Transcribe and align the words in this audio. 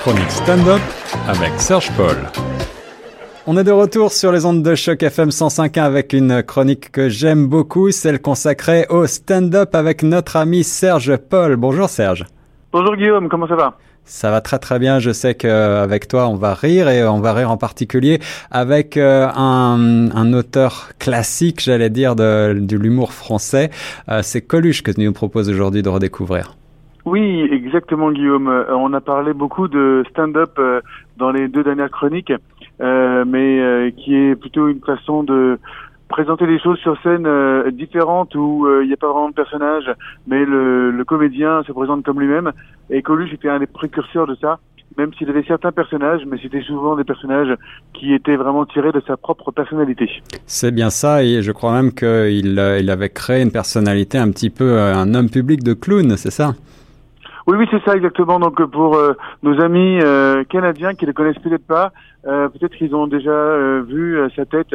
chronique 0.00 0.30
stand-up 0.30 0.80
avec 1.28 1.52
Serge 1.60 1.90
Paul. 1.94 2.16
On 3.46 3.58
est 3.58 3.64
de 3.64 3.70
retour 3.70 4.12
sur 4.12 4.32
les 4.32 4.46
ondes 4.46 4.62
de 4.62 4.74
choc 4.74 5.02
FM 5.02 5.28
105.1 5.28 5.78
avec 5.82 6.14
une 6.14 6.42
chronique 6.42 6.90
que 6.90 7.10
j'aime 7.10 7.46
beaucoup, 7.46 7.90
celle 7.90 8.18
consacrée 8.18 8.86
au 8.88 9.06
stand-up 9.06 9.74
avec 9.74 10.02
notre 10.02 10.36
ami 10.36 10.64
Serge 10.64 11.14
Paul. 11.18 11.56
Bonjour 11.56 11.90
Serge. 11.90 12.24
Bonjour 12.72 12.96
Guillaume, 12.96 13.28
comment 13.28 13.46
ça 13.46 13.56
va? 13.56 13.76
Ça 14.06 14.30
va 14.30 14.40
très 14.40 14.58
très 14.58 14.78
bien. 14.78 15.00
Je 15.00 15.10
sais 15.10 15.34
qu'avec 15.34 16.08
toi, 16.08 16.28
on 16.28 16.34
va 16.34 16.54
rire 16.54 16.88
et 16.88 17.06
on 17.06 17.20
va 17.20 17.34
rire 17.34 17.50
en 17.50 17.58
particulier 17.58 18.20
avec 18.50 18.96
euh, 18.96 19.28
un, 19.28 20.10
un, 20.14 20.32
auteur 20.32 20.92
classique, 20.98 21.60
j'allais 21.60 21.90
dire, 21.90 22.16
de, 22.16 22.56
de 22.58 22.76
l'humour 22.78 23.12
français. 23.12 23.68
Euh, 24.08 24.20
c'est 24.22 24.40
Coluche 24.40 24.82
que 24.82 24.92
tu 24.92 25.02
nous 25.02 25.12
proposes 25.12 25.50
aujourd'hui 25.50 25.82
de 25.82 25.90
redécouvrir. 25.90 26.56
Oui, 27.04 27.48
exactement 27.50 28.10
Guillaume. 28.10 28.48
Euh, 28.48 28.74
on 28.74 28.92
a 28.92 29.00
parlé 29.00 29.32
beaucoup 29.32 29.68
de 29.68 30.04
stand-up 30.10 30.58
dans 31.16 31.30
les 31.30 31.48
deux 31.48 31.62
dernières 31.62 31.90
chroniques, 31.90 32.32
mais 32.80 33.94
qui 33.96 34.14
est 34.14 34.36
plutôt 34.36 34.68
une 34.68 34.80
façon 34.80 35.22
de 35.22 35.58
présenter 36.08 36.44
les 36.44 36.58
choses 36.58 36.78
sur 36.80 37.00
scène 37.02 37.24
euh, 37.26 37.70
différentes 37.70 38.34
où 38.34 38.66
il 38.82 38.88
n'y 38.88 38.92
a 38.92 38.96
pas 38.96 39.10
vraiment 39.10 39.28
de 39.30 39.34
personnage, 39.34 39.84
mais 40.26 40.44
le, 40.44 40.90
le 40.90 41.04
comédien 41.04 41.62
se 41.62 41.72
présente 41.72 42.04
comme 42.04 42.20
lui-même. 42.20 42.52
Et 42.90 43.00
Coluche 43.00 43.32
était 43.32 43.48
un 43.48 43.60
des 43.60 43.66
précurseurs 43.66 44.26
de 44.26 44.34
ça, 44.34 44.58
même 44.98 45.14
s'il 45.14 45.28
avait 45.30 45.44
certains 45.44 45.70
personnages, 45.70 46.22
mais 46.26 46.36
c'était 46.42 46.62
souvent 46.62 46.96
des 46.96 47.04
personnages 47.04 47.56
qui 47.94 48.12
étaient 48.12 48.36
vraiment 48.36 48.66
tirés 48.66 48.92
de 48.92 49.00
sa 49.06 49.16
propre 49.16 49.52
personnalité. 49.52 50.10
C'est 50.46 50.74
bien 50.74 50.90
ça, 50.90 51.22
et 51.22 51.42
je 51.42 51.52
crois 51.52 51.72
même 51.72 51.92
qu'il 51.92 52.58
il 52.80 52.90
avait 52.90 53.08
créé 53.10 53.42
une 53.42 53.52
personnalité 53.52 54.18
un 54.18 54.30
petit 54.30 54.50
peu 54.50 54.72
euh, 54.72 54.94
un 54.94 55.14
homme 55.14 55.30
public 55.30 55.62
de 55.62 55.74
clown, 55.74 56.16
c'est 56.16 56.32
ça? 56.32 56.54
Oui, 57.50 57.56
oui, 57.58 57.66
c'est 57.68 57.82
ça 57.84 57.96
exactement. 57.96 58.38
Donc 58.38 58.64
pour 58.70 58.94
euh, 58.94 59.14
nos 59.42 59.60
amis 59.60 59.98
euh, 60.00 60.44
canadiens 60.44 60.94
qui 60.94 61.04
ne 61.04 61.10
connaissent 61.10 61.42
peut-être 61.42 61.66
pas, 61.66 61.92
euh, 62.24 62.48
peut-être 62.48 62.76
qu'ils 62.76 62.94
ont 62.94 63.08
déjà 63.08 63.80
vu 63.80 64.20
sa 64.36 64.44
tête. 64.44 64.72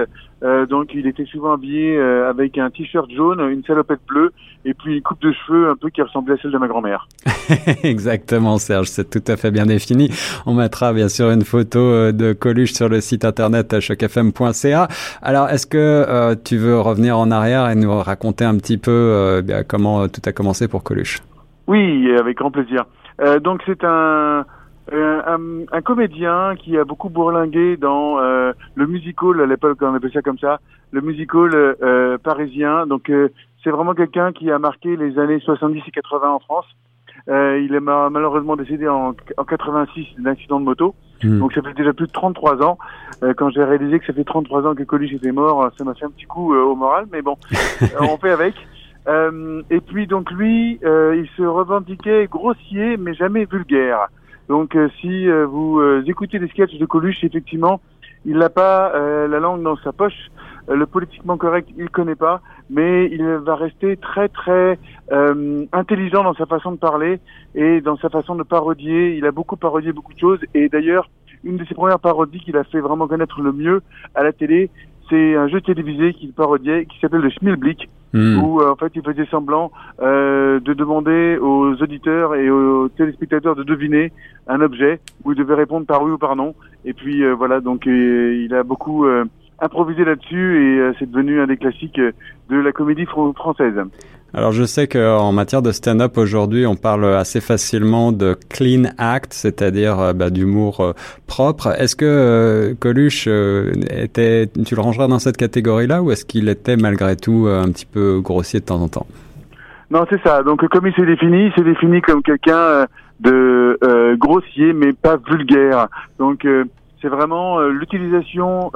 donc 0.69 0.93
il 0.93 1.07
était 1.07 1.25
souvent 1.25 1.53
habillé 1.53 1.97
avec 1.97 2.57
un 2.57 2.69
t-shirt 2.69 3.09
jaune, 3.09 3.39
une 3.49 3.63
salopette 3.63 4.01
bleue 4.05 4.33
et 4.65 4.73
puis 4.73 4.97
une 4.97 5.01
coupe 5.01 5.21
de 5.21 5.31
cheveux 5.31 5.69
un 5.69 5.75
peu 5.75 5.89
qui 5.89 6.01
ressemblait 6.01 6.33
à 6.33 6.37
celle 6.41 6.51
de 6.51 6.57
ma 6.57 6.67
grand-mère. 6.67 7.07
exactement, 7.83 8.57
Serge, 8.57 8.87
c'est 8.87 9.09
tout 9.09 9.31
à 9.31 9.37
fait 9.37 9.51
bien 9.51 9.65
défini. 9.65 10.09
On 10.45 10.53
mettra 10.53 10.91
bien 10.91 11.07
sûr 11.07 11.29
une 11.31 11.43
photo 11.43 12.11
de 12.11 12.33
Coluche 12.33 12.73
sur 12.73 12.89
le 12.89 12.99
site 12.99 13.23
internet 13.23 13.79
chocfm.ca. 13.79 14.87
Alors, 15.21 15.49
est-ce 15.49 15.65
que 15.65 16.35
tu 16.43 16.57
veux 16.57 16.79
revenir 16.79 17.17
en 17.17 17.31
arrière 17.31 17.69
et 17.69 17.75
nous 17.75 17.97
raconter 17.99 18.43
un 18.43 18.57
petit 18.57 18.77
peu 18.77 19.41
comment 19.67 20.09
tout 20.09 20.21
a 20.25 20.33
commencé 20.33 20.67
pour 20.67 20.83
Coluche? 20.83 21.21
Oui, 21.67 22.15
avec 22.17 22.37
grand 22.37 22.51
plaisir. 22.51 22.85
Euh, 23.21 23.39
donc 23.39 23.61
c'est 23.65 23.83
un, 23.83 24.45
un, 24.91 25.39
un, 25.71 25.81
comédien 25.81 26.55
qui 26.57 26.77
a 26.77 26.83
beaucoup 26.83 27.09
bourlingué 27.09 27.77
dans 27.77 28.19
euh, 28.19 28.51
le 28.75 28.87
musical, 28.87 29.41
à 29.41 29.45
l'époque 29.45 29.77
on 29.81 29.93
appelait 29.93 30.11
ça 30.11 30.21
comme 30.21 30.37
ça, 30.37 30.59
le 30.91 31.01
musical 31.01 31.49
euh, 31.53 32.17
parisien. 32.17 32.85
Donc 32.85 33.09
euh, 33.09 33.29
c'est 33.63 33.71
vraiment 33.71 33.93
quelqu'un 33.93 34.31
qui 34.31 34.51
a 34.51 34.59
marqué 34.59 34.95
les 34.95 35.17
années 35.17 35.39
70 35.39 35.81
et 35.87 35.91
80 35.91 36.29
en 36.29 36.39
France. 36.39 36.65
Euh, 37.27 37.59
il 37.59 37.73
est 37.73 37.79
malheureusement 37.79 38.55
décédé 38.55 38.87
en, 38.87 39.15
en 39.37 39.43
86 39.43 40.05
d'un 40.19 40.31
accident 40.31 40.59
de 40.59 40.65
moto. 40.65 40.93
Hmm. 41.23 41.39
Donc 41.39 41.53
ça 41.53 41.61
fait 41.61 41.73
déjà 41.73 41.93
plus 41.93 42.07
de 42.07 42.11
33 42.11 42.61
ans. 42.61 42.77
quand 43.37 43.49
j'ai 43.49 43.63
réalisé 43.63 43.99
que 43.99 44.05
ça 44.05 44.13
fait 44.13 44.23
33 44.23 44.67
ans 44.67 44.75
que 44.75 44.83
Coluche 44.83 45.13
était 45.13 45.31
mort, 45.31 45.71
ça 45.77 45.83
m'a 45.83 45.95
fait 45.95 46.05
un 46.05 46.11
petit 46.11 46.25
coup 46.25 46.53
au 46.53 46.75
moral, 46.75 47.05
mais 47.11 47.21
bon, 47.23 47.37
on 47.99 48.17
fait 48.17 48.31
avec. 48.31 48.53
Euh, 49.07 49.61
et 49.69 49.81
puis 49.81 50.07
donc 50.07 50.31
lui, 50.31 50.79
euh, 50.83 51.15
il 51.15 51.29
se 51.37 51.43
revendiquait 51.43 52.27
grossier 52.27 52.97
mais 52.97 53.13
jamais 53.13 53.45
vulgaire. 53.45 54.07
Donc 54.49 54.75
euh, 54.75 54.89
si 54.99 55.29
euh, 55.29 55.45
vous 55.45 55.81
écoutez 56.07 56.39
les 56.39 56.47
sketchs 56.47 56.77
de 56.77 56.85
Coluche, 56.85 57.23
effectivement, 57.23 57.81
il 58.25 58.37
n'a 58.37 58.49
pas 58.49 58.91
la 59.27 59.39
langue 59.39 59.61
dans 59.61 59.77
sa 59.77 59.91
poche. 59.91 60.31
le 60.67 60.87
politiquement 60.87 61.37
correct, 61.37 61.69
il 61.77 61.91
connaît 61.91 62.15
pas, 62.15 62.41
mais 62.71 63.07
il 63.11 63.23
va 63.23 63.55
rester 63.55 63.97
très 63.97 64.29
très 64.29 64.79
intelligent 65.71 66.23
dans 66.23 66.33
sa 66.33 66.47
façon 66.47 66.71
de 66.71 66.77
parler 66.77 67.19
et 67.53 67.81
dans 67.81 67.97
sa 67.97 68.09
façon 68.09 68.33
de 68.33 68.41
parodier. 68.41 69.15
Il 69.15 69.27
a 69.27 69.31
beaucoup 69.31 69.57
parodié 69.57 69.91
beaucoup 69.91 70.11
de 70.11 70.19
choses 70.19 70.39
et 70.55 70.69
d'ailleurs 70.69 71.07
une 71.43 71.57
de 71.57 71.65
ses 71.65 71.75
premières 71.75 71.99
parodies 71.99 72.39
qu'il 72.39 72.57
a 72.57 72.63
fait 72.63 72.79
vraiment 72.79 73.07
connaître 73.07 73.41
le 73.41 73.53
mieux 73.53 73.83
à 74.15 74.23
la 74.23 74.33
télé, 74.33 74.71
c'est 75.09 75.35
un 75.35 75.47
jeu 75.47 75.61
télévisé 75.61 76.13
qu'il 76.13 76.33
parodiait 76.33 76.85
qui 76.85 76.99
s'appelle 76.99 77.21
le 77.21 77.29
Schmilblick 77.29 77.89
Hmm. 78.15 78.41
où 78.41 78.61
euh, 78.61 78.71
en 78.71 78.77
fait 78.77 78.93
il 78.95 79.01
faisait 79.01 79.25
semblant 79.25 79.73
euh, 80.01 80.61
de 80.61 80.73
demander 80.73 81.37
aux 81.37 81.73
auditeurs 81.81 82.33
et 82.33 82.49
aux 82.49 82.87
téléspectateurs 82.87 83.57
de 83.57 83.63
deviner 83.63 84.13
un 84.47 84.61
objet 84.61 85.01
où 85.25 85.33
il 85.33 85.37
devait 85.37 85.53
répondre 85.53 85.85
par 85.85 86.01
oui 86.01 86.11
ou 86.11 86.17
par 86.17 86.37
non. 86.37 86.55
Et 86.85 86.93
puis 86.93 87.25
euh, 87.25 87.33
voilà, 87.35 87.59
donc 87.59 87.87
il 87.87 88.55
a 88.55 88.63
beaucoup 88.63 89.05
improvisé 89.59 90.05
là-dessus 90.05 90.63
et 90.63 90.91
c'est 90.97 91.11
devenu 91.11 91.41
un 91.41 91.47
des 91.47 91.57
classiques 91.57 91.99
de 91.99 92.55
la 92.55 92.71
comédie 92.71 93.05
française. 93.05 93.81
Alors 94.37 94.51
je 94.51 94.65
sais 94.65 94.85
qu'en 94.89 95.31
matière 95.31 95.61
de 95.61 95.71
stand-up 95.71 96.17
aujourd'hui, 96.17 96.67
on 96.67 96.75
parle 96.75 97.05
assez 97.05 97.39
facilement 97.39 98.11
de 98.11 98.35
clean 98.49 98.89
act, 98.97 99.31
c'est-à-dire 99.31 99.97
euh, 99.97 100.11
bah, 100.11 100.29
d'humour 100.29 100.81
euh, 100.81 100.91
propre. 101.25 101.67
Est-ce 101.79 101.95
que 101.95 102.03
euh, 102.03 102.73
Coluche 102.77 103.27
était, 103.27 104.49
tu 104.65 104.75
le 104.75 104.81
rangeras 104.81 105.07
dans 105.07 105.19
cette 105.19 105.37
catégorie-là, 105.37 106.03
ou 106.03 106.11
est-ce 106.11 106.25
qu'il 106.25 106.49
était 106.49 106.75
malgré 106.75 107.15
tout 107.15 107.47
un 107.49 107.71
petit 107.71 107.85
peu 107.85 108.19
grossier 108.19 108.59
de 108.59 108.65
temps 108.65 108.81
en 108.81 108.89
temps? 108.89 109.07
Non, 109.89 110.05
c'est 110.09 110.21
ça. 110.21 110.43
Donc 110.43 110.67
comme 110.67 110.85
il 110.85 110.93
s'est 110.95 111.05
défini, 111.05 111.45
il 111.45 111.53
s'est 111.53 111.63
défini 111.63 112.01
comme 112.01 112.21
quelqu'un 112.21 112.87
de 113.21 113.79
grossier, 114.19 114.73
mais 114.73 114.91
pas 114.91 115.15
vulgaire. 115.15 115.87
Donc 116.19 116.45
c'est 117.01 117.07
vraiment 117.07 117.61
l'utilisation 117.61 118.69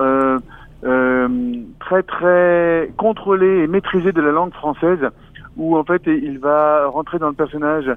très 1.81 2.03
très 2.03 2.91
contrôlée 2.95 3.63
et 3.63 3.67
maîtrisée 3.67 4.13
de 4.13 4.21
la 4.21 4.31
langue 4.31 4.53
française 4.53 5.09
où 5.59 5.77
en 5.77 5.83
fait 5.83 6.01
il 6.07 6.39
va 6.39 6.87
rentrer 6.87 7.19
dans 7.19 7.27
le 7.27 7.35
personnage 7.35 7.91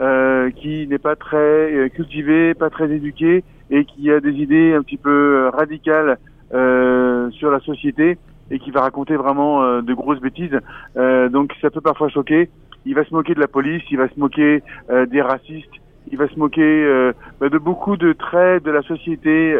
euh, 0.00 0.50
qui 0.50 0.86
n'est 0.88 0.98
pas 0.98 1.14
très 1.16 1.38
euh, 1.72 1.88
cultivé, 1.88 2.54
pas 2.54 2.70
très 2.70 2.90
éduqué 2.90 3.44
et 3.70 3.84
qui 3.84 4.10
a 4.10 4.20
des 4.20 4.32
idées 4.32 4.74
un 4.74 4.82
petit 4.82 4.96
peu 4.96 5.10
euh, 5.10 5.50
radicales 5.50 6.18
euh, 6.52 7.30
sur 7.30 7.50
la 7.50 7.60
société 7.60 8.18
et 8.50 8.58
qui 8.58 8.70
va 8.72 8.82
raconter 8.82 9.16
vraiment 9.16 9.62
euh, 9.62 9.80
de 9.80 9.94
grosses 9.94 10.20
bêtises. 10.20 10.58
Donc 10.96 11.52
ça 11.62 11.70
peut 11.70 11.80
parfois 11.80 12.08
choquer. 12.08 12.50
Il 12.84 12.94
va 12.94 13.04
se 13.04 13.14
moquer 13.14 13.34
de 13.34 13.40
la 13.40 13.48
police, 13.48 13.82
il 13.90 13.96
va 13.96 14.08
se 14.08 14.20
moquer 14.20 14.62
des 15.10 15.22
racistes, 15.22 15.72
il 16.12 16.18
va 16.18 16.28
se 16.28 16.38
moquer 16.38 17.12
bah, 17.40 17.48
de 17.48 17.56
beaucoup 17.56 17.96
de 17.96 18.12
traits 18.12 18.62
de 18.62 18.70
la 18.70 18.82
société 18.82 19.58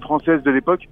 française 0.00 0.42
de 0.42 0.50
l'époque. 0.50 0.88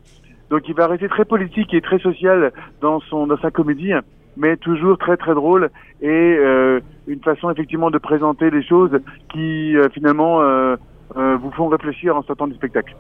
Donc 0.51 0.69
il 0.69 0.75
va 0.75 0.87
rester 0.87 1.09
très 1.09 1.25
politique 1.25 1.73
et 1.73 1.81
très 1.81 1.99
social 2.01 2.53
dans 2.83 3.01
son 3.01 3.27
dans 3.27 3.39
sa 3.39 3.51
comédie 3.51 3.95
mais 4.37 4.57
toujours 4.57 4.99
très 4.99 5.17
très 5.17 5.35
drôle 5.35 5.71
et 6.03 6.09
euh, 6.09 6.81
une 7.07 7.21
façon 7.21 7.51
effectivement 7.51 7.91
de 7.91 7.99
présenter 7.99 8.51
les 8.51 8.63
choses 8.63 8.99
qui 9.33 9.77
euh, 9.77 9.89
finalement 9.93 10.41
euh, 10.41 10.77
euh, 11.17 11.37
vous 11.37 11.51
font 11.53 11.69
réfléchir 11.69 12.17
en 12.17 12.23
sortant 12.23 12.47
du 12.47 12.55
spectacle. 12.55 12.97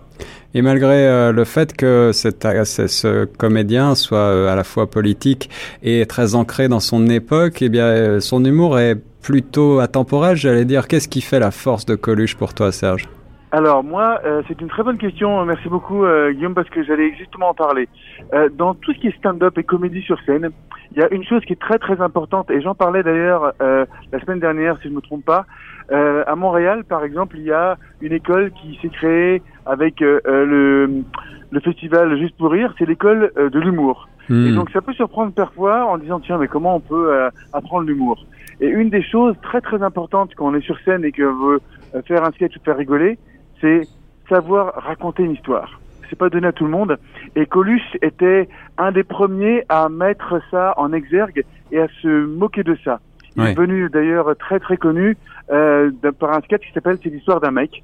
Et 0.55 0.63
malgré 0.63 1.09
euh, 1.09 1.33
le 1.33 1.45
fait 1.45 1.77
que 1.77 2.11
cet, 2.13 2.47
ce 2.65 3.25
comédien 3.25 3.95
soit 3.95 4.51
à 4.51 4.55
la 4.55 4.65
fois 4.65 4.89
politique 4.89 5.51
et 5.83 6.07
très 6.07 6.35
ancré 6.35 6.69
dans 6.69 6.81
son 6.81 7.07
époque, 7.09 7.63
eh 7.63 7.69
bien 7.69 8.21
son 8.21 8.45
humour 8.45 8.79
est 8.79 8.97
plutôt 9.23 9.81
atemporel, 9.81 10.37
j'allais 10.37 10.67
dire. 10.67 10.87
Qu'est-ce 10.87 11.09
qui 11.09 11.23
fait 11.23 11.41
la 11.41 11.51
force 11.51 11.87
de 11.87 11.95
Coluche 11.95 12.37
pour 12.37 12.53
toi, 12.55 12.71
Serge? 12.73 13.09
Alors 13.55 13.85
moi, 13.85 14.21
euh, 14.25 14.43
c'est 14.49 14.61
une 14.61 14.67
très 14.67 14.83
bonne 14.83 14.99
question. 14.99 15.45
Merci 15.45 15.69
beaucoup 15.69 16.05
euh, 16.05 16.33
Guillaume 16.33 16.55
parce 16.55 16.69
que 16.71 16.83
j'allais 16.83 17.15
justement 17.17 17.51
en 17.51 17.55
parler. 17.55 17.89
Euh, 18.33 18.49
dans 18.49 18.75
tout 18.75 18.93
ce 18.93 18.99
qui 18.99 19.07
est 19.07 19.17
stand-up 19.17 19.57
et 19.57 19.63
comédie 19.63 20.03
sur 20.03 20.21
scène, 20.23 20.51
il 20.91 20.99
y 20.99 21.03
a 21.05 21.09
une 21.15 21.23
chose 21.23 21.41
qui 21.45 21.53
est 21.53 21.61
très 21.61 21.79
très 21.79 22.01
importante 22.01 22.51
et 22.51 22.61
j'en 22.61 22.75
parlais 22.75 23.05
d'ailleurs 23.05 23.53
la 23.61 24.21
semaine 24.21 24.41
dernière 24.41 24.77
si 24.79 24.85
je 24.85 24.89
ne 24.89 24.97
me 24.97 25.01
trompe 25.01 25.25
pas. 25.25 25.47
à 25.91 26.35
Montréal, 26.35 26.83
par 26.85 27.05
exemple, 27.05 27.37
il 27.39 27.45
y 27.45 27.53
a 27.53 27.77
une 28.01 28.13
école 28.13 28.51
qui 28.61 28.77
s'est 28.83 28.89
créée 28.89 29.41
avec 29.67 30.01
le, 30.01 31.05
le 31.51 31.61
festival 31.61 32.19
Juste 32.19 32.37
pour 32.37 32.51
rire. 32.51 32.75
C'est 32.79 32.87
l'école 32.87 33.33
de 33.37 33.61
l'humour. 33.61 34.09
Hmm. 34.29 34.47
Et 34.47 34.53
donc 34.53 34.71
ça 34.71 34.81
peut 34.83 34.95
surprendre 34.95 35.33
parfois 35.33 35.85
en 35.87 35.99
disant 35.99 36.19
tiens 36.19 36.39
mais 36.39 36.49
comment 36.49 36.75
on 36.77 36.81
peut 36.81 37.29
apprendre 37.53 37.87
l'humour? 37.87 38.25
Et 38.61 38.69
une 38.69 38.91
des 38.91 39.03
choses 39.03 39.37
très 39.43 39.61
très 39.61 39.83
importantes 39.83 40.33
quand 40.37 40.47
on 40.47 40.55
est 40.55 40.65
sur 40.65 40.79
scène 40.81 41.05
et 41.05 41.13
qu'on 41.13 41.35
veut 41.35 41.61
faire 42.07 42.25
un 42.25 42.31
sketch 42.33 42.57
ou 42.57 42.61
faire 42.65 42.77
rigoler, 42.77 43.19
c'est 43.61 43.83
savoir 44.29 44.75
raconter 44.75 45.23
une 45.23 45.33
histoire. 45.33 45.81
C'est 46.09 46.19
pas 46.19 46.29
donné 46.29 46.47
à 46.47 46.53
tout 46.53 46.65
le 46.65 46.71
monde. 46.71 46.99
Et 47.35 47.47
Coluche 47.47 47.97
était 48.03 48.49
un 48.79 48.93
des 48.93 49.05
premiers 49.05 49.65
à 49.69 49.89
mettre 49.89 50.41
ça 50.51 50.75
en 50.77 50.93
exergue 50.93 51.45
et 51.73 51.81
à 51.81 51.89
se 52.03 52.27
moquer 52.27 52.63
de 52.63 52.77
ça. 52.85 53.01
Il 53.37 53.43
est 53.43 53.55
devenu 53.55 53.89
d'ailleurs 53.91 54.37
très 54.37 54.61
très 54.61 54.77
connu 54.77 55.17
euh, 55.51 55.91
par 56.21 56.33
un 56.33 56.41
sketch 56.41 56.63
qui 56.63 56.73
s'appelle 56.73 56.99
C'est 57.03 57.11
l'histoire 57.11 57.41
d'un 57.41 57.51
mec. 57.51 57.83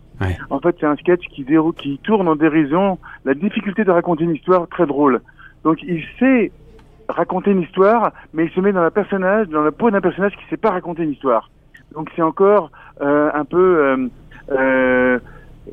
En 0.50 0.60
fait, 0.60 0.76
c'est 0.78 0.86
un 0.86 0.96
sketch 0.96 1.22
qui, 1.28 1.44
qui 1.76 1.98
tourne 2.04 2.28
en 2.28 2.36
dérision 2.36 2.98
la 3.24 3.34
difficulté 3.34 3.84
de 3.84 3.90
raconter 3.90 4.24
une 4.24 4.34
histoire 4.34 4.68
très 4.68 4.86
drôle. 4.86 5.20
Donc, 5.64 5.82
il 5.82 6.04
sait 6.18 6.52
raconter 7.08 7.50
une 7.50 7.62
histoire, 7.62 8.12
mais 8.32 8.44
il 8.46 8.50
se 8.50 8.60
met 8.60 8.72
dans 8.72 8.82
la 8.82 8.90
personnage, 8.90 9.48
dans 9.48 9.62
la 9.62 9.72
peau 9.72 9.90
d'un 9.90 10.00
personnage 10.00 10.32
qui 10.32 10.44
sait 10.48 10.56
pas 10.56 10.70
raconter 10.70 11.02
une 11.02 11.12
histoire. 11.12 11.50
Donc, 11.94 12.10
c'est 12.14 12.22
encore 12.22 12.70
euh, 13.00 13.30
un 13.34 13.44
peu 13.44 13.58
euh, 13.58 14.08
euh 14.50 15.18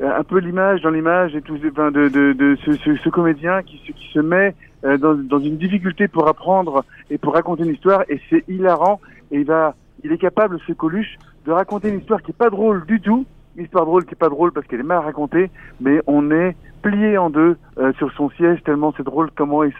un 0.00 0.22
peu 0.24 0.38
l'image 0.38 0.82
dans 0.82 0.90
l'image 0.90 1.34
et 1.34 1.42
tout, 1.42 1.58
enfin, 1.70 1.90
de, 1.90 2.08
de, 2.08 2.32
de 2.32 2.56
ce, 2.64 2.72
ce, 2.72 2.96
ce, 2.96 3.08
comédien 3.08 3.62
qui, 3.62 3.78
se, 3.86 3.92
qui 3.92 4.12
se 4.12 4.20
met 4.20 4.54
dans, 4.82 5.14
dans 5.14 5.40
une 5.40 5.56
difficulté 5.56 6.06
pour 6.06 6.28
apprendre 6.28 6.84
et 7.10 7.18
pour 7.18 7.34
raconter 7.34 7.64
une 7.64 7.74
histoire 7.74 8.04
et 8.08 8.20
c'est 8.30 8.44
hilarant 8.48 9.00
et 9.32 9.40
il 9.40 9.44
va, 9.44 9.74
il 10.04 10.12
est 10.12 10.18
capable, 10.18 10.58
ce 10.66 10.72
Coluche, 10.72 11.16
de 11.46 11.52
raconter 11.52 11.88
une 11.88 11.98
histoire 11.98 12.22
qui 12.22 12.30
est 12.30 12.36
pas 12.36 12.50
drôle 12.50 12.86
du 12.86 13.00
tout, 13.00 13.26
une 13.56 13.64
histoire 13.64 13.86
drôle 13.86 14.04
qui 14.04 14.12
est 14.12 14.16
pas 14.16 14.28
drôle 14.28 14.52
parce 14.52 14.66
qu'elle 14.68 14.80
est 14.80 14.84
mal 14.84 15.00
racontée, 15.00 15.50
mais 15.80 16.00
on 16.06 16.30
est 16.30 16.56
plié 16.82 17.18
en 17.18 17.28
deux 17.28 17.56
sur 17.96 18.12
son 18.12 18.30
siège 18.30 18.62
tellement 18.62 18.94
c'est 18.96 19.02
drôle 19.02 19.30
comment 19.34 19.64
il 19.64 19.72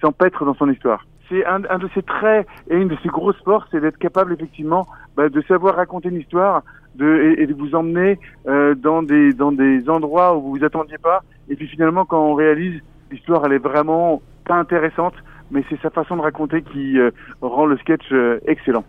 s'empêtre 0.00 0.46
dans 0.46 0.54
son 0.54 0.70
histoire 0.70 1.04
c'est 1.30 1.46
un, 1.46 1.60
de 1.60 1.88
ses 1.94 2.02
traits 2.02 2.46
et 2.68 2.76
une 2.76 2.88
de 2.88 2.96
ses 3.02 3.08
grosses 3.08 3.40
forces, 3.44 3.66
c'est 3.70 3.80
d'être 3.80 3.98
capable 3.98 4.32
effectivement 4.32 4.86
bah, 5.16 5.28
de 5.28 5.40
savoir 5.42 5.76
raconter 5.76 6.08
une 6.08 6.16
histoire 6.16 6.62
de, 6.96 7.36
et, 7.38 7.46
de 7.46 7.54
vous 7.54 7.74
emmener 7.74 8.18
euh, 8.48 8.74
dans, 8.74 9.02
des, 9.02 9.32
dans 9.32 9.52
des 9.52 9.88
endroits 9.88 10.36
où 10.36 10.42
vous 10.42 10.50
vous 10.56 10.64
attendiez 10.64 10.98
pas. 10.98 11.22
Et 11.48 11.56
puis 11.56 11.68
finalement, 11.68 12.04
quand 12.04 12.20
on 12.20 12.34
réalise 12.34 12.80
l'histoire, 13.10 13.46
elle 13.46 13.52
est 13.52 13.58
vraiment 13.58 14.20
pas 14.44 14.56
intéressante, 14.56 15.14
mais 15.50 15.64
c'est 15.70 15.80
sa 15.80 15.90
façon 15.90 16.16
de 16.16 16.22
raconter 16.22 16.62
qui 16.62 16.98
euh, 16.98 17.10
rend 17.40 17.66
le 17.66 17.76
sketch 17.78 18.06
euh, 18.12 18.40
excellent. 18.46 18.84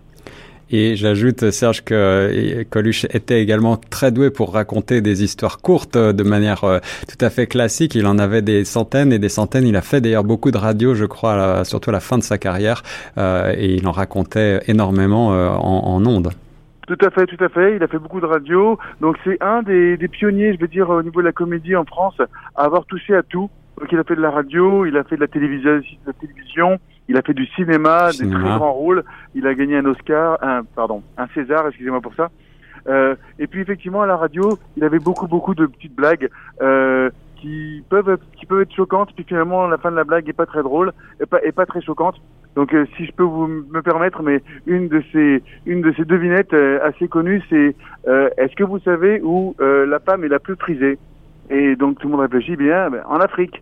Et 0.73 0.95
j'ajoute, 0.95 1.51
Serge, 1.51 1.83
que 1.83 2.63
Coluche 2.69 3.05
était 3.05 3.41
également 3.41 3.75
très 3.75 4.11
doué 4.11 4.31
pour 4.31 4.53
raconter 4.53 5.01
des 5.01 5.21
histoires 5.21 5.57
courtes 5.57 5.97
euh, 5.97 6.13
de 6.13 6.23
manière 6.23 6.63
euh, 6.63 6.79
tout 7.09 7.23
à 7.23 7.29
fait 7.29 7.45
classique. 7.45 7.93
Il 7.93 8.07
en 8.07 8.17
avait 8.17 8.41
des 8.41 8.63
centaines 8.63 9.11
et 9.11 9.19
des 9.19 9.27
centaines. 9.27 9.67
Il 9.67 9.75
a 9.75 9.81
fait 9.81 9.99
d'ailleurs 9.99 10.23
beaucoup 10.23 10.49
de 10.49 10.57
radio, 10.57 10.95
je 10.95 11.03
crois, 11.03 11.65
surtout 11.65 11.89
à 11.89 11.93
la 11.93 11.99
fin 11.99 12.17
de 12.17 12.23
sa 12.23 12.37
carrière. 12.37 12.83
Euh, 13.17 13.53
et 13.57 13.75
il 13.75 13.85
en 13.85 13.91
racontait 13.91 14.61
énormément 14.67 15.27
en, 15.29 16.05
ondes. 16.05 16.29
Tout 16.87 16.97
à 17.05 17.09
fait, 17.09 17.25
tout 17.25 17.43
à 17.43 17.49
fait. 17.49 17.75
Il 17.75 17.83
a 17.83 17.87
fait 17.87 17.99
beaucoup 17.99 18.21
de 18.21 18.25
radio. 18.25 18.77
Donc 19.01 19.17
c'est 19.25 19.37
un 19.41 19.63
des, 19.63 19.97
pionniers, 20.07 20.53
je 20.53 20.59
veux 20.59 20.67
dire, 20.67 20.89
au 20.89 21.03
niveau 21.03 21.21
de 21.21 21.25
la 21.25 21.33
comédie 21.33 21.75
en 21.75 21.83
France, 21.83 22.15
à 22.55 22.63
avoir 22.63 22.85
touché 22.85 23.13
à 23.13 23.23
tout. 23.23 23.49
Donc 23.77 23.91
il 23.91 23.99
a 23.99 24.03
fait 24.03 24.15
de 24.15 24.21
la 24.21 24.31
radio, 24.31 24.85
il 24.85 24.95
a 24.95 25.03
fait 25.03 25.15
de 25.15 25.21
la 25.21 25.27
télévision 25.27 26.79
il 27.11 27.17
a 27.17 27.21
fait 27.21 27.33
du 27.33 27.45
cinéma, 27.47 28.11
des 28.17 28.29
très 28.29 28.39
grands 28.39 28.71
rôles. 28.71 29.03
Il 29.35 29.45
a 29.45 29.53
gagné 29.53 29.75
un 29.75 29.85
Oscar, 29.85 30.37
un 30.41 30.63
pardon, 30.63 31.03
un 31.17 31.27
César, 31.33 31.67
excusez-moi 31.67 31.99
pour 31.99 32.15
ça. 32.15 32.29
Euh, 32.87 33.15
et 33.37 33.47
puis 33.47 33.59
effectivement 33.59 34.01
à 34.01 34.07
la 34.07 34.15
radio, 34.15 34.57
il 34.77 34.83
avait 34.85 34.99
beaucoup 34.99 35.27
beaucoup 35.27 35.53
de 35.53 35.65
petites 35.65 35.93
blagues 35.93 36.29
euh, 36.61 37.09
qui 37.35 37.83
peuvent 37.89 38.17
qui 38.37 38.45
peuvent 38.45 38.61
être 38.61 38.73
choquantes. 38.73 39.11
Puis 39.13 39.25
finalement 39.27 39.67
la 39.67 39.77
fin 39.77 39.91
de 39.91 39.97
la 39.97 40.05
blague 40.05 40.29
est 40.29 40.33
pas 40.33 40.45
très 40.45 40.63
drôle, 40.63 40.93
et 41.19 41.25
pas 41.25 41.41
est 41.43 41.51
pas 41.51 41.65
très 41.65 41.81
choquante. 41.81 42.15
Donc 42.55 42.73
euh, 42.73 42.85
si 42.95 43.05
je 43.05 43.11
peux 43.11 43.23
vous 43.23 43.47
me 43.47 43.81
permettre, 43.81 44.23
mais 44.23 44.41
une 44.65 44.87
de 44.87 45.03
ces 45.11 45.43
une 45.65 45.81
de 45.81 45.91
ces 45.97 46.05
devinettes 46.05 46.53
euh, 46.53 46.79
assez 46.81 47.09
connues, 47.09 47.43
c'est 47.49 47.75
euh, 48.07 48.29
est-ce 48.37 48.55
que 48.55 48.63
vous 48.63 48.79
savez 48.79 49.19
où 49.21 49.53
la 49.59 49.99
femme 49.99 50.23
est 50.23 50.29
la 50.29 50.39
plus 50.39 50.55
prisée? 50.55 50.97
Et 51.49 51.75
donc 51.75 51.99
tout 51.99 52.07
le 52.07 52.13
monde 52.13 52.21
réfléchit 52.21 52.55
bien, 52.55 52.89
ben, 52.89 53.03
en 53.05 53.19
Afrique. 53.19 53.61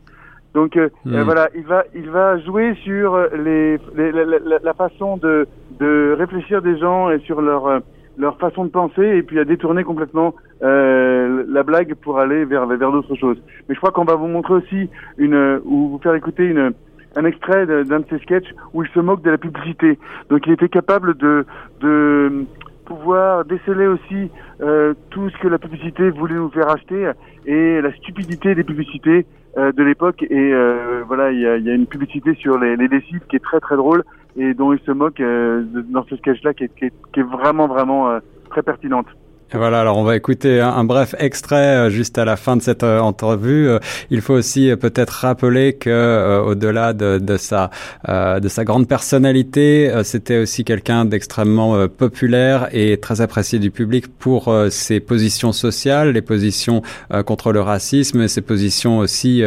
Donc 0.54 0.78
euh, 0.78 0.90
hmm. 1.06 1.14
euh, 1.14 1.24
voilà, 1.24 1.50
il 1.56 1.64
va 1.64 1.84
il 1.94 2.10
va 2.10 2.38
jouer 2.40 2.76
sur 2.84 3.18
les, 3.36 3.78
les 3.96 4.12
la, 4.12 4.60
la, 4.64 4.74
façon 4.74 5.18
de 5.18 5.48
de 5.80 6.16
réfléchir 6.18 6.62
des 6.62 6.78
gens 6.78 7.10
et 7.12 7.20
sur 7.20 7.42
leur 7.42 7.68
euh, 7.68 7.80
leur 8.18 8.38
façon 8.38 8.66
de 8.66 8.70
penser 8.70 9.04
et 9.04 9.24
puis 9.24 9.40
à 9.40 9.46
détourner 9.46 9.84
complètement 9.84 10.34
euh, 10.64 11.44
la 11.48 11.64
blague 11.64 11.94
pour 11.96 12.20
aller 12.20 12.46
vers 12.46 12.66
vers 12.66 12.92
d'autres 12.92 13.16
choses. 13.16 13.38
Mais 13.68 13.76
je 13.76 13.80
crois 13.80 13.92
qu'on 13.92 14.06
va 14.06 14.16
vous 14.16 14.28
montrer 14.28 14.56
aussi 14.56 14.90
une 15.18 15.62
ou 15.66 15.90
vous 15.90 16.00
faire 16.00 16.16
écouter 16.16 16.46
une 16.46 16.74
un 17.16 17.26
extrait 17.26 17.66
d'un 17.66 18.00
de 18.00 18.06
ses 18.10 18.20
sketchs 18.20 18.54
où 18.74 18.84
il 18.84 18.90
se 18.90 19.00
moque 19.00 19.24
de 19.24 19.32
la 19.32 19.38
publicité. 19.38 19.98
Donc 20.30 20.46
il 20.48 20.54
était 20.54 20.70
capable 20.70 21.16
de 21.18 21.46
de 21.82 22.46
pouvoir 22.90 23.46
déceler 23.46 23.88
aussi 23.88 24.32
euh, 24.62 24.94
tout 25.12 25.30
ce 25.30 25.38
que 25.38 25.48
la 25.48 25.60
publicité 25.60 26.10
voulait 26.10 26.36
nous 26.36 26.50
faire 26.50 26.70
acheter 26.70 27.12
et 27.46 27.82
la 27.82 27.94
stupidité 27.94 28.56
des 28.56 28.64
publicités 28.64 29.26
euh, 29.58 29.72
de 29.72 29.84
l'époque. 29.84 30.24
Et 30.24 30.54
euh, 30.54 31.04
voilà, 31.08 31.32
il 31.32 31.40
y 31.40 31.48
a, 31.48 31.74
une 31.74 31.86
publicité 31.86 32.34
sur 32.36 32.58
les, 32.58 32.76
les 32.76 32.88
qui 33.30 33.36
est 33.36 33.44
très 33.44 33.60
très 33.60 33.78
drôle 33.78 34.04
et 34.36 34.54
dont 34.54 34.74
il 34.74 34.80
se 34.80 34.92
moque 34.92 35.20
euh, 35.20 35.64
dans 35.90 36.04
ce 36.06 36.16
sketch-là 36.18 36.54
qui 36.54 36.68
qui, 36.70 36.90
qui 37.14 37.20
est 37.20 37.30
vraiment 37.38 37.68
vraiment 37.68 38.20
très 38.50 38.64
pertinente. 38.64 39.08
Voilà, 39.52 39.82
alors 39.82 39.98
on 39.98 40.04
va 40.04 40.16
écouter 40.16 40.62
un, 40.62 40.84
bref 40.84 41.16
extrait 41.18 41.56
euh, 41.56 41.90
juste 41.90 42.20
à 42.20 42.26
la 42.26 42.36
fin 42.36 42.56
de 42.56 42.62
cette 42.62 42.84
euh, 42.84 43.00
entrevue. 43.00 43.68
Euh, 43.68 43.80
il 44.12 44.22
faut 44.22 44.36
aussi 44.36 44.72
peut-être 44.80 45.10
rappeler 45.10 45.74
que 45.74 46.44
au-delà 46.46 46.94
de, 46.94 47.18
de, 47.18 47.38
sa 47.38 47.72
de 48.08 48.48
sa 48.48 48.64
grande 48.64 48.88
personnalité, 48.88 49.92
c'était 50.04 50.38
aussi 50.38 50.64
quelqu'un 50.64 51.06
d'extrêmement 51.06 51.88
populaire 51.88 52.70
et 52.72 52.98
très 52.98 53.22
apprécié 53.22 53.60
du 53.60 53.72
public 53.72 54.08
pour 54.08 54.54
ses 54.70 55.00
positions 55.00 55.52
sociales, 55.52 56.12
les 56.12 56.22
positions 56.22 56.82
contre 57.26 57.52
le 57.52 57.62
racisme, 57.62 58.28
ses 58.28 58.42
positions 58.42 59.00
aussi 59.00 59.44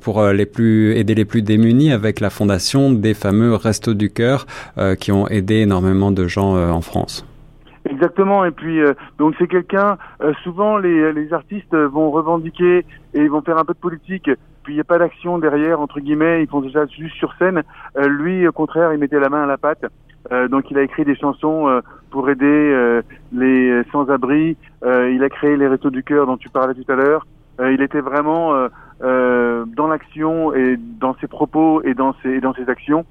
pour 0.00 0.24
les 0.28 0.46
plus 0.46 0.96
aider 0.96 1.14
les 1.14 1.24
plus 1.24 1.42
démunis 1.42 1.92
avec 1.92 2.20
la 2.20 2.30
fondation 2.30 2.90
des 2.90 3.14
fameux 3.14 3.54
Restos 3.54 3.94
du 3.94 4.10
cœur 4.10 4.46
qui 4.98 5.12
ont 5.12 5.28
aidé 5.28 5.56
énormément 5.56 6.10
de 6.10 6.26
gens 6.26 6.56
en 6.56 6.80
France. 6.80 7.24
Exactement. 7.88 8.44
Et 8.44 8.50
puis 8.50 8.80
euh, 8.80 8.92
donc 9.18 9.34
c'est 9.38 9.46
quelqu'un. 9.46 9.96
Euh, 10.22 10.32
souvent 10.42 10.76
les, 10.76 11.12
les 11.12 11.32
artistes 11.32 11.74
vont 11.74 12.10
revendiquer 12.10 12.84
et 13.14 13.28
vont 13.28 13.40
faire 13.40 13.58
un 13.58 13.64
peu 13.64 13.74
de 13.74 13.78
politique. 13.78 14.30
Puis 14.62 14.74
il 14.74 14.76
n'y 14.76 14.80
a 14.80 14.84
pas 14.84 14.98
d'action 14.98 15.38
derrière 15.38 15.80
entre 15.80 16.00
guillemets. 16.00 16.42
Ils 16.42 16.48
font 16.48 16.60
déjà 16.60 16.84
juste 16.86 17.16
sur 17.16 17.34
scène. 17.38 17.62
Euh, 17.96 18.06
lui 18.08 18.46
au 18.46 18.52
contraire, 18.52 18.92
il 18.92 18.98
mettait 18.98 19.18
la 19.18 19.30
main 19.30 19.44
à 19.44 19.46
la 19.46 19.56
pâte. 19.56 19.84
donc 20.50 20.70
il 20.70 20.76
a 20.76 20.82
écrit 20.82 21.04
des 21.04 21.16
chansons 21.16 21.80
pour 22.10 22.28
aider 22.28 23.00
les 23.32 23.82
sans-abri. 23.90 24.56
il 24.84 25.24
a 25.24 25.28
créé 25.30 25.56
les 25.56 25.66
Restos 25.66 25.90
du 25.90 26.02
cœur 26.02 26.26
dont 26.26 26.36
tu 26.36 26.50
parlais 26.50 26.74
tout 26.74 26.92
à 26.92 26.94
l'heure. 26.94 27.26
il 27.58 27.80
était 27.80 28.02
vraiment 28.02 28.52
dans 29.00 29.88
l'action 29.88 30.52
et 30.54 30.76
dans 30.76 31.14
ses 31.20 31.26
propos 31.26 31.82
et 31.82 31.94
dans 31.94 32.14
ses, 32.22 32.32
et 32.36 32.40
dans 32.40 32.52
ses 32.52 32.68
actions 32.68 33.06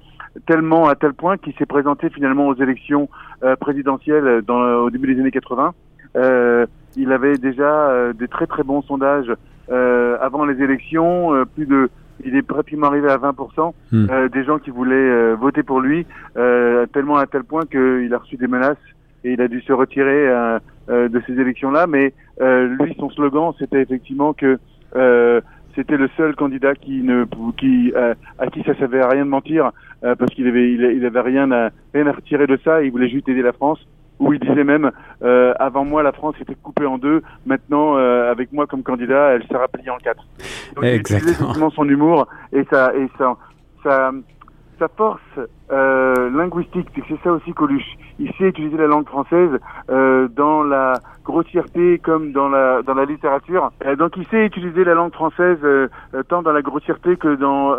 tellement 0.46 0.88
à 0.88 0.94
tel 0.94 1.14
point 1.14 1.36
qu'il 1.38 1.54
s'est 1.54 1.66
présenté 1.66 2.08
finalement 2.10 2.48
aux 2.48 2.54
élections 2.54 3.08
euh, 3.42 3.56
présidentielles 3.56 4.42
dans, 4.46 4.60
au 4.60 4.90
début 4.90 5.14
des 5.14 5.20
années 5.20 5.30
80. 5.30 5.74
Euh, 6.16 6.66
il 6.96 7.12
avait 7.12 7.38
déjà 7.38 7.90
euh, 7.90 8.12
des 8.12 8.28
très 8.28 8.46
très 8.46 8.62
bons 8.62 8.82
sondages 8.82 9.32
euh, 9.70 10.16
avant 10.20 10.44
les 10.44 10.60
élections, 10.62 11.44
plus 11.54 11.66
de 11.66 11.88
il 12.22 12.36
est 12.36 12.42
pratiquement 12.42 12.88
arrivé 12.88 13.08
à 13.08 13.16
20% 13.16 13.72
hmm. 13.92 14.28
des 14.28 14.44
gens 14.44 14.58
qui 14.58 14.68
voulaient 14.68 15.34
voter 15.36 15.62
pour 15.62 15.80
lui, 15.80 16.04
tellement 16.34 17.16
à 17.16 17.26
tel 17.26 17.44
point 17.44 17.64
qu'il 17.64 18.12
a 18.12 18.18
reçu 18.18 18.36
des 18.36 18.46
menaces 18.46 18.76
et 19.24 19.32
il 19.32 19.40
a 19.40 19.48
dû 19.48 19.62
se 19.62 19.72
retirer 19.72 20.28
de 20.90 21.22
ces 21.26 21.32
élections-là. 21.32 21.86
Mais 21.86 22.12
lui, 22.38 22.94
son 22.98 23.08
slogan, 23.08 23.54
c'était 23.58 23.80
effectivement 23.80 24.34
que 24.34 24.58
c'était 25.74 25.96
le 25.96 26.08
seul 26.16 26.34
candidat 26.34 26.74
qui 26.74 27.02
ne 27.02 27.24
qui 27.56 27.92
à 28.38 28.46
qui 28.48 28.62
ça 28.62 28.74
savait 28.78 29.04
rien 29.04 29.24
de 29.24 29.30
mentir 29.30 29.72
euh, 30.02 30.14
parce 30.14 30.32
qu'il 30.34 30.46
avait 30.46 30.72
il, 30.72 31.04
avait 31.04 31.20
rien 31.20 31.50
à 31.52 31.70
rien 31.92 32.06
à 32.06 32.12
retirer 32.12 32.46
de 32.46 32.58
ça. 32.64 32.82
Il 32.82 32.90
voulait 32.90 33.08
juste 33.08 33.28
aider 33.28 33.42
la 33.42 33.52
France. 33.52 33.78
Où 34.18 34.34
il 34.34 34.38
disait 34.38 34.64
même 34.64 34.90
euh, 35.22 35.54
avant 35.58 35.84
moi 35.86 36.02
la 36.02 36.12
France 36.12 36.34
était 36.40 36.54
coupée 36.54 36.84
en 36.84 36.98
deux. 36.98 37.22
Maintenant 37.46 37.96
euh, 37.96 38.30
avec 38.30 38.52
moi 38.52 38.66
comme 38.66 38.82
candidat, 38.82 39.32
elle 39.32 39.42
sera 39.44 39.66
pliée 39.68 39.90
en 39.90 39.96
quatre. 39.96 40.22
Donc, 40.74 40.84
Exactement. 40.84 41.52
Il 41.54 41.74
son 41.74 41.88
humour 41.88 42.28
et 42.52 42.64
ça 42.70 42.92
et 42.94 43.08
ça 43.16 43.36
ça 43.82 44.12
sa 44.80 44.88
force 44.88 45.20
euh, 45.70 46.30
linguistique, 46.30 46.88
c'est 47.06 47.20
ça 47.22 47.32
aussi 47.32 47.52
Coluche. 47.52 47.96
Il 48.18 48.32
sait 48.32 48.48
utiliser 48.48 48.78
la 48.78 48.86
langue 48.86 49.06
française 49.06 49.50
euh, 49.90 50.26
dans 50.28 50.62
la 50.62 50.94
grossièreté 51.22 51.98
comme 51.98 52.32
dans 52.32 52.48
la 52.48 52.82
dans 52.82 52.94
la 52.94 53.04
littérature. 53.04 53.70
Euh, 53.84 53.94
donc 53.94 54.16
il 54.16 54.26
sait 54.28 54.46
utiliser 54.46 54.82
la 54.84 54.94
langue 54.94 55.12
française 55.12 55.58
euh, 55.62 55.88
euh, 56.14 56.22
tant 56.22 56.42
dans 56.42 56.52
la 56.52 56.62
grossièreté 56.62 57.16
que 57.16 57.34
dans 57.36 57.76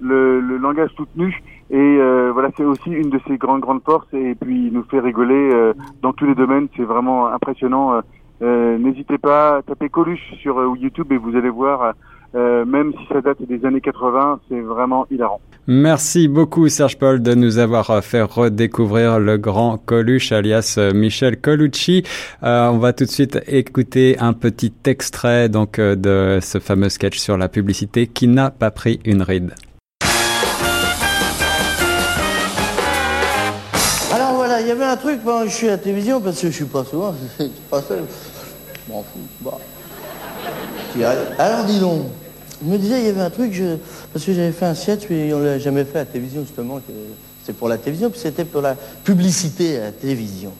le, 0.00 0.40
le, 0.40 0.56
langage 0.58 0.90
soutenu. 0.96 1.42
Et 1.70 1.98
voilà, 2.34 2.50
c'est 2.56 2.64
aussi 2.64 2.90
une 2.90 3.08
de 3.08 3.20
ses 3.26 3.38
grandes 3.38 3.60
grandes 3.60 3.82
forces. 3.82 4.12
Et 4.12 4.34
puis 4.34 4.66
il 4.66 4.72
nous 4.72 4.84
fait 4.90 5.00
rigoler 5.00 5.72
dans 6.02 6.12
tous 6.12 6.26
les 6.26 6.34
domaines. 6.34 6.68
C'est 6.76 6.82
vraiment 6.82 7.28
impressionnant. 7.28 8.02
N'hésitez 8.40 9.18
pas, 9.18 9.62
tapez 9.62 9.88
Coluche 9.88 10.34
sur 10.42 10.76
YouTube 10.76 11.12
et 11.12 11.16
vous 11.16 11.36
allez 11.36 11.48
voir 11.48 11.94
euh, 12.34 12.64
même 12.64 12.92
si 12.92 13.06
ça 13.12 13.20
date 13.20 13.42
des 13.42 13.64
années 13.64 13.80
80, 13.80 14.40
c'est 14.48 14.60
vraiment 14.60 15.06
hilarant. 15.10 15.40
Merci 15.68 16.26
beaucoup 16.26 16.68
Serge 16.68 16.98
Paul 16.98 17.22
de 17.22 17.34
nous 17.34 17.58
avoir 17.58 18.02
fait 18.02 18.22
redécouvrir 18.22 19.20
le 19.20 19.38
grand 19.38 19.78
Coluche 19.78 20.32
alias 20.32 20.74
euh, 20.76 20.92
Michel 20.92 21.40
Colucci. 21.40 22.02
Euh, 22.42 22.66
on 22.66 22.78
va 22.78 22.92
tout 22.92 23.04
de 23.04 23.10
suite 23.10 23.38
écouter 23.46 24.16
un 24.18 24.32
petit 24.32 24.72
extrait 24.86 25.48
donc 25.48 25.78
euh, 25.78 25.94
de 25.94 26.40
ce 26.42 26.58
fameux 26.58 26.88
sketch 26.88 27.16
sur 27.16 27.36
la 27.36 27.48
publicité 27.48 28.08
qui 28.08 28.26
n'a 28.26 28.50
pas 28.50 28.72
pris 28.72 28.98
une 29.04 29.22
ride. 29.22 29.54
Alors 34.12 34.34
voilà, 34.34 34.60
il 34.62 34.66
y 34.66 34.72
avait 34.72 34.82
un 34.82 34.96
truc 34.96 35.20
quand 35.24 35.44
je 35.44 35.50
suis 35.50 35.68
à 35.68 35.72
la 35.72 35.78
télévision 35.78 36.20
parce 36.20 36.40
que 36.40 36.48
je 36.48 36.52
suis 36.52 36.64
pas 36.64 36.82
souvent, 36.82 37.14
c'est 37.38 37.52
pas 37.70 37.80
ça. 37.82 37.94
M'en 38.88 39.04
fous. 39.04 39.20
Bah. 39.42 39.58
Alors 41.38 41.64
dis 41.66 41.78
donc, 41.78 42.06
je 42.64 42.70
me 42.70 42.78
disais, 42.78 43.00
il 43.00 43.06
y 43.06 43.08
avait 43.08 43.20
un 43.20 43.30
truc, 43.30 43.60
parce 44.12 44.24
que 44.24 44.32
j'avais 44.32 44.52
fait 44.52 44.66
un 44.66 44.74
sketch, 44.74 45.06
puis 45.06 45.32
on 45.34 45.40
l'a 45.40 45.58
jamais 45.58 45.84
fait 45.84 45.98
à 45.98 46.04
la 46.04 46.06
télévision, 46.06 46.42
justement. 46.42 46.80
C'est 47.44 47.52
pour 47.54 47.68
la 47.68 47.76
télévision, 47.78 48.10
puis 48.10 48.20
c'était 48.20 48.44
pour 48.44 48.60
la 48.62 48.74
publicité 48.74 49.78
à 49.78 49.84
la 49.86 49.92
télévision. 49.92 50.52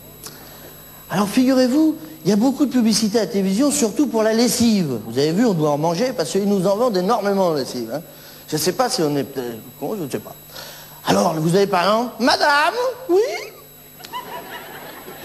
Alors 1.10 1.28
figurez-vous, 1.28 1.96
il 2.24 2.30
y 2.30 2.32
a 2.32 2.36
beaucoup 2.36 2.64
de 2.66 2.72
publicité 2.72 3.18
à 3.18 3.22
la 3.22 3.26
télévision, 3.26 3.70
surtout 3.70 4.06
pour 4.06 4.22
la 4.22 4.32
lessive. 4.32 4.98
Vous 5.06 5.18
avez 5.18 5.30
vu, 5.32 5.44
on 5.44 5.52
doit 5.52 5.70
en 5.70 5.78
manger 5.78 6.12
parce 6.16 6.30
qu'ils 6.30 6.48
nous 6.48 6.66
en 6.66 6.76
vendent 6.76 6.96
énormément 6.96 7.52
de 7.52 7.58
lessive. 7.58 7.90
hein. 7.94 8.00
Je 8.48 8.56
ne 8.56 8.60
sais 8.60 8.72
pas 8.72 8.88
si 8.88 9.02
on 9.02 9.14
est 9.16 9.24
peut-être 9.24 9.58
con, 9.78 9.94
je 9.98 10.04
ne 10.04 10.10
sais 10.10 10.18
pas. 10.18 10.34
Alors, 11.06 11.34
vous 11.34 11.54
avez 11.54 11.66
par 11.66 11.82
exemple, 11.82 12.14
Madame, 12.20 12.74
oui 13.10 13.20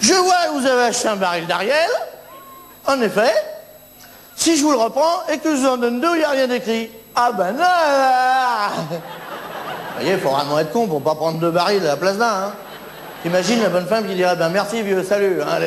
Je 0.01 0.13
vois 0.13 0.48
que 0.48 0.60
vous 0.60 0.65
avez 0.65 0.84
acheté 0.84 1.07
un 1.07 1.15
baril 1.15 1.48
d'Ariel. 1.48 1.89
En 2.86 3.01
effet, 3.01 3.34
si 4.48 4.56
je 4.56 4.63
vous 4.63 4.72
le 4.72 4.77
reprends 4.77 5.24
et 5.30 5.39
que 5.39 5.54
je 5.54 5.60
vous 5.60 5.68
en 5.68 5.75
donne 5.75 6.00
deux, 6.00 6.16
il 6.16 6.20
n'y 6.20 6.24
a 6.24 6.30
rien 6.30 6.48
d'écrit. 6.48 6.89
Ah 7.13 7.34
ben 7.34 7.51
non 7.51 7.63
Vous 8.89 8.96
voyez, 10.00 10.13
il 10.13 10.20
faut 10.20 10.30
vraiment 10.30 10.58
être 10.60 10.72
con 10.72 10.88
pour 10.88 11.01
pas 11.01 11.16
prendre 11.16 11.38
deux 11.38 11.51
barils 11.51 11.84
à 11.84 11.88
la 11.88 11.98
place 11.98 12.18
d'un. 12.18 12.25
Hein. 12.25 12.54
T'imagines 13.24 13.62
la 13.62 13.68
bonne 13.68 13.88
femme 13.88 14.08
qui 14.08 14.16
dirait, 14.16 14.38
ben 14.38 14.48
merci 14.48 14.82
vieux, 14.84 15.04
salut. 15.04 15.42
hein. 15.42 15.60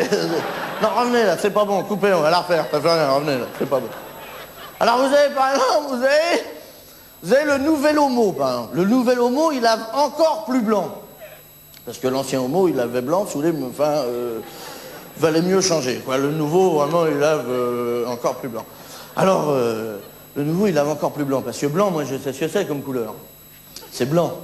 Non, 0.80 0.88
revenez 0.96 1.24
là, 1.24 1.36
c'est 1.38 1.50
pas 1.50 1.66
bon, 1.66 1.82
coupez, 1.82 2.14
on 2.14 2.22
va 2.22 2.30
la 2.30 2.38
refaire. 2.38 2.64
Ça 2.70 2.80
fait 2.80 2.90
rien, 2.90 3.10
revenez 3.10 3.36
là, 3.36 3.44
c'est 3.58 3.68
pas 3.68 3.80
bon. 3.80 3.88
Alors 4.78 4.96
vous 4.96 5.14
avez 5.14 5.34
par 5.34 5.50
exemple, 5.50 5.88
vous 5.90 6.02
avez, 6.02 6.44
vous 7.22 7.34
avez 7.34 7.44
le 7.44 7.58
nouvel 7.58 7.98
homo, 7.98 8.32
par 8.32 8.48
exemple. 8.50 8.76
Le 8.76 8.84
nouvel 8.86 9.20
homo, 9.20 9.52
il 9.52 9.60
lave 9.60 9.80
encore 9.92 10.46
plus 10.46 10.62
blanc. 10.62 10.88
Parce 11.84 11.98
que 11.98 12.08
l'ancien 12.08 12.40
homo, 12.40 12.66
il 12.66 12.76
lavait 12.76 13.02
blanc, 13.02 13.24
voulez, 13.24 13.52
mais 13.52 13.66
enfin, 13.66 13.90
euh, 14.06 14.38
valait 15.18 15.42
mieux 15.42 15.60
changer. 15.60 16.02
Quoi. 16.04 16.18
Le 16.18 16.30
nouveau, 16.30 16.78
vraiment, 16.78 17.06
il 17.06 17.18
lave 17.18 17.46
euh, 17.48 18.06
encore 18.06 18.36
plus 18.36 18.48
blanc. 18.48 18.64
Alors, 19.16 19.46
euh, 19.50 19.98
le 20.36 20.44
nouveau, 20.44 20.66
il 20.66 20.74
lave 20.74 20.88
encore 20.88 21.12
plus 21.12 21.24
blanc. 21.24 21.42
Parce 21.42 21.58
que 21.58 21.66
blanc, 21.66 21.90
moi, 21.90 22.04
je 22.04 22.16
sais 22.16 22.32
ce 22.32 22.40
que 22.40 22.48
c'est 22.48 22.66
comme 22.66 22.82
couleur. 22.82 23.14
C'est 23.90 24.06
blanc. 24.06 24.38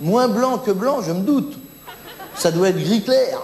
Moins 0.00 0.28
blanc 0.28 0.58
que 0.58 0.70
blanc, 0.70 1.00
je 1.02 1.12
me 1.12 1.20
doute. 1.20 1.58
Ça 2.34 2.50
doit 2.50 2.68
être 2.68 2.78
gris 2.78 3.02
clair. 3.02 3.40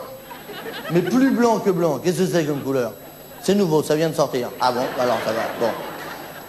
Mais 0.91 1.01
plus 1.01 1.31
blanc 1.31 1.59
que 1.59 1.71
blanc, 1.71 1.99
qu'est-ce 1.99 2.19
que 2.19 2.27
c'est 2.27 2.45
comme 2.45 2.61
couleur? 2.61 2.93
C'est 3.43 3.55
nouveau, 3.55 3.83
ça 3.83 3.97
vient 3.97 4.11
de 4.11 4.15
sortir. 4.15 4.51
Ah 4.61 4.71
bon 4.73 4.85
Alors, 5.01 5.19
ça 5.25 5.33
va. 5.33 5.43
Bon. 5.59 5.73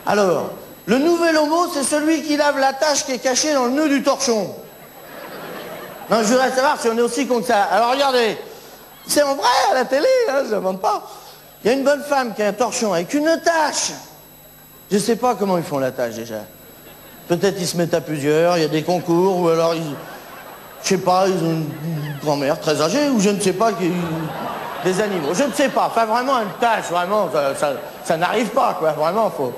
Alors, 0.06 0.52
le 0.86 0.98
nouvel 0.98 1.38
homo, 1.38 1.68
c'est 1.74 1.84
celui 1.84 2.22
qui 2.24 2.36
lave 2.36 2.60
la 2.60 2.74
tache 2.74 3.06
qui 3.06 3.14
est 3.14 3.20
cachée 3.20 3.54
dans 3.54 3.66
le 3.66 3.72
nœud 3.72 3.90
du 3.90 4.04
torchon. 4.04 4.54
Non, 6.10 6.18
je 6.22 6.28
voudrais 6.28 6.52
savoir 6.52 6.80
si 6.82 6.90
on 6.90 6.98
est 6.98 7.02
aussi 7.02 7.26
con 7.26 7.40
que 7.40 7.48
ça. 7.48 7.64
Alors 7.64 7.92
regardez, 7.92 8.38
c'est 9.08 9.24
en 9.24 9.36
vrai 9.36 9.50
à 9.72 9.76
la 9.76 9.86
télé, 9.86 10.08
hein, 10.30 10.44
je 10.48 10.54
n'invente 10.54 10.82
pas. 10.82 11.04
Il 11.64 11.68
y 11.68 11.74
a 11.74 11.78
une 11.78 11.84
bonne 11.84 12.04
femme 12.04 12.34
qui 12.34 12.44
a 12.44 12.48
un 12.48 12.54
torchon 12.54 12.94
avec 12.94 13.14
une 13.14 13.40
tache. 13.44 13.92
Je 14.92 14.98
sais 14.98 15.16
pas 15.16 15.36
comment 15.36 15.58
ils 15.58 15.64
font 15.64 15.80
la 15.80 15.92
tâche 15.92 16.16
déjà. 16.16 16.42
Peut-être 17.28 17.56
ils 17.60 17.68
se 17.68 17.78
mettent 17.78 17.94
à 17.94 18.02
plusieurs, 18.02 18.58
il 18.58 18.62
y 18.62 18.66
a 18.66 18.70
des 18.70 18.84
concours, 18.84 19.40
ou 19.40 19.50
alors 19.50 19.76
ils. 19.76 19.96
Je 20.84 20.90
sais 20.90 20.98
pas, 20.98 21.26
ils 21.28 21.42
ont 21.42 21.52
une 21.52 22.18
grand-mère 22.22 22.60
très 22.60 22.82
âgée, 22.82 23.08
ou 23.08 23.20
je 23.22 23.30
ne 23.30 23.40
sais 23.40 23.54
pas, 23.54 23.72
des 24.84 25.02
animaux. 25.02 25.34
Je 25.34 25.44
ne 25.44 25.54
sais 25.54 25.70
pas. 25.70 25.86
Enfin 25.88 26.06
vraiment 26.06 26.40
une 26.42 26.52
tâche, 26.60 26.90
vraiment, 26.92 27.30
ça, 28.04 28.18
n'arrive 28.18 28.50
pas, 28.50 28.76
quoi. 28.78 28.92
Vraiment, 28.92 29.32
faut. 29.32 29.54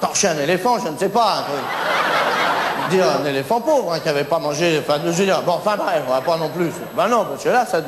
Torcher 0.00 0.28
un 0.28 0.38
éléphant, 0.38 0.80
je 0.84 0.88
ne 0.88 0.98
sais 0.98 1.08
pas. 1.08 1.44
truc. 1.46 2.90
Dire 2.90 3.06
un 3.20 3.24
éléphant 3.24 3.60
pauvre, 3.60 3.92
hein, 3.92 4.00
qui 4.00 4.06
n'avait 4.06 4.24
pas 4.24 4.40
mangé. 4.40 4.80
Enfin, 4.80 4.98
je 5.04 5.24
bon, 5.44 5.52
enfin 5.52 5.76
bref, 5.76 6.02
on 6.08 6.12
va 6.12 6.20
pas 6.20 6.36
non 6.36 6.48
plus. 6.48 6.72
Ben 6.96 7.06
non, 7.06 7.24
parce 7.24 7.44
que 7.44 7.48
là, 7.48 7.64
ça. 7.64 7.80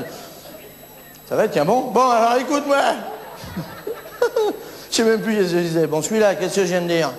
Ça 1.29 1.37
va 1.37 1.47
tiens 1.47 1.65
bon. 1.65 1.91
Bon, 1.91 2.09
alors 2.09 2.37
écoute-moi. 2.37 2.79
Je 4.91 4.97
sais 4.97 5.05
même 5.05 5.21
plus 5.21 5.37
ce 5.37 5.43
que 5.43 5.49
je 5.49 5.59
disais. 5.59 5.87
Bon, 5.87 6.01
celui-là, 6.01 6.35
qu'est-ce 6.35 6.57
que 6.57 6.63
je 6.63 6.69
viens 6.69 6.81
de 6.81 6.87
dire? 6.87 7.11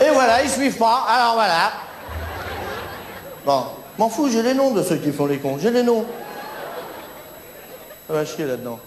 Et 0.00 0.10
voilà, 0.10 0.42
ils 0.42 0.50
suivent 0.50 0.76
pas. 0.76 1.06
Alors 1.08 1.34
voilà. 1.34 1.72
Bon, 3.46 3.64
m'en 3.96 4.10
fous, 4.10 4.28
j'ai 4.28 4.42
les 4.42 4.52
noms 4.52 4.72
de 4.72 4.82
ceux 4.82 4.96
qui 4.96 5.10
font 5.10 5.26
les 5.26 5.38
cons. 5.38 5.56
J'ai 5.58 5.70
les 5.70 5.82
noms. 5.82 6.04
Ça 8.06 8.12
va 8.12 8.24
chier 8.26 8.44
là-dedans. 8.44 8.78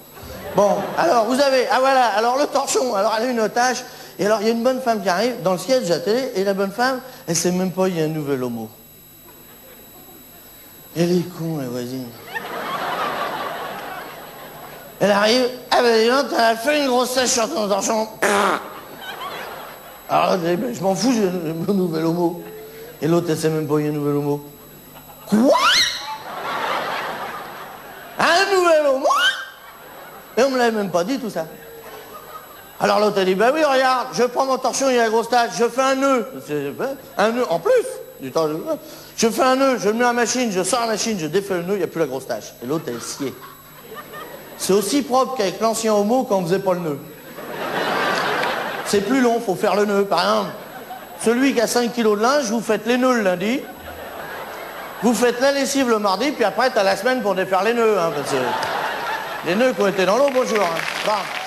Bon, 0.56 0.76
alors 0.98 1.26
vous 1.26 1.40
avez, 1.40 1.66
ah 1.72 1.80
voilà, 1.80 2.08
alors 2.08 2.38
le 2.38 2.46
torchon, 2.46 2.94
alors 2.94 3.16
elle 3.18 3.28
a 3.28 3.32
une 3.32 3.50
tâche, 3.50 3.84
et 4.20 4.26
alors 4.26 4.42
il 4.42 4.48
y 4.48 4.50
a 4.50 4.54
une 4.54 4.64
bonne 4.64 4.82
femme 4.82 5.02
qui 5.02 5.08
arrive 5.08 5.42
dans 5.42 5.54
le 5.54 5.58
siège 5.58 5.86
de 5.86 5.90
la 5.90 6.00
télé, 6.00 6.32
et 6.36 6.44
la 6.44 6.54
bonne 6.54 6.72
femme, 6.72 7.00
elle 7.28 7.36
sait 7.36 7.52
même 7.52 7.72
pas, 7.72 7.88
il 7.88 7.98
y 7.98 8.02
a 8.02 8.06
un 8.06 8.10
nouvel 8.10 8.44
homo. 8.44 8.70
Elle 10.96 11.18
est 11.18 11.38
con, 11.38 11.58
la 11.58 11.70
voisine. 11.70 12.08
Elle 15.04 15.10
arrive, 15.10 15.50
ah 15.72 15.82
ben 15.82 16.00
dis 16.00 16.10
donc, 16.10 16.28
t'as 16.30 16.56
fait 16.56 16.84
une 16.84 16.88
grosse 16.88 17.16
tâche 17.16 17.30
sur 17.30 17.52
ton 17.52 17.68
torchon. 17.68 18.08
Alors, 20.08 20.34
elle 20.34 20.42
dit, 20.42 20.56
ben, 20.62 20.76
je 20.76 20.80
m'en 20.80 20.94
fous, 20.94 21.12
j'ai 21.12 21.28
un 21.28 21.74
nouvel 21.74 22.06
homo. 22.06 22.44
Et 23.02 23.08
l'autre, 23.08 23.26
elle 23.30 23.38
sait 23.38 23.50
même 23.50 23.68
pas, 23.68 23.80
il 23.80 23.86
y 23.86 23.88
a 23.88 23.92
un 23.92 23.96
nouvel 23.96 24.18
homo. 24.18 24.46
Quoi? 25.26 25.58
Un 28.20 28.56
nouvel 28.56 28.86
homo? 28.86 29.08
Et 30.38 30.44
on 30.44 30.52
me 30.52 30.60
l'avait 30.60 30.78
même 30.78 30.92
pas 30.92 31.04
dit 31.04 31.18
tout 31.18 31.32
ça. 31.32 31.48
Alors 32.80 33.00
l'autre 33.00 33.20
a 33.20 33.26
dit, 33.26 33.34
ben 33.34 33.52
oui, 33.56 33.64
regarde, 33.64 34.10
je 34.14 34.24
prends 34.24 34.46
mon 34.46 34.60
torchon, 34.60 34.90
il 34.90 34.98
y 34.98 35.00
a 35.00 35.06
la 35.06 35.10
grosse 35.10 35.30
tache, 35.30 35.54
je 35.58 35.68
fais 35.68 35.82
un 35.82 35.96
nœud. 35.96 36.28
Un 37.18 37.32
nœud 37.32 37.46
en 37.50 37.58
plus. 37.58 37.72
Du 38.20 38.32
temps, 38.32 38.48
je 39.18 39.30
fais 39.30 39.42
un 39.42 39.56
nœud, 39.56 39.80
je 39.80 39.90
mets 39.90 40.04
la 40.04 40.14
machine, 40.14 40.52
je 40.52 40.62
sors 40.62 40.82
la 40.82 40.88
machine, 40.88 41.18
je 41.18 41.26
défais 41.26 41.56
le 41.56 41.64
nœud, 41.64 41.74
il 41.74 41.80
n'y 41.80 41.84
a 41.84 41.88
plus 41.88 42.00
la 42.02 42.06
grosse 42.06 42.28
tache. 42.28 42.54
Et 42.64 42.68
l'autre, 42.68 42.86
elle 42.88 43.02
sciée. 43.02 43.34
C'est 44.62 44.74
aussi 44.74 45.02
propre 45.02 45.36
qu'avec 45.36 45.60
l'ancien 45.60 45.92
homo 45.96 46.24
quand 46.24 46.36
on 46.38 46.46
faisait 46.46 46.60
pas 46.60 46.74
le 46.74 46.82
nœud. 46.82 47.00
C'est 48.86 49.02
plus 49.02 49.20
long, 49.20 49.42
faut 49.44 49.56
faire 49.56 49.76
le 49.76 49.86
nœud. 49.86 50.06
Par 50.06 50.20
exemple, 50.20 50.50
celui 51.20 51.56
qui 51.56 51.62
a 51.62 51.66
5 51.66 51.92
kilos 51.92 52.16
de 52.20 52.24
linge, 52.24 52.46
vous 52.52 52.62
faites 52.62 52.86
les 52.86 52.98
nœuds 52.98 53.16
le 53.16 53.22
lundi, 53.22 53.60
vous 55.02 55.16
faites 55.16 55.42
la 55.42 55.52
lessive 55.52 55.90
le 55.90 55.98
mardi, 55.98 56.32
puis 56.32 56.44
après, 56.44 56.70
t'as 56.70 56.84
la 56.84 56.96
semaine 56.96 57.24
pour 57.24 57.34
défaire 57.34 57.64
les 57.64 57.74
nœuds. 57.74 57.98
hein, 57.98 58.12
parce 58.16 58.36
les 59.48 59.56
nœuds 59.56 59.74
qui 59.74 59.82
ont 59.82 59.88
été 59.88 60.06
dans 60.06 60.18
l'eau, 60.18 60.30
bonjour. 60.32 60.62
hein. 60.62 61.41